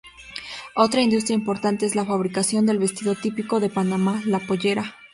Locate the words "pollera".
4.39-4.95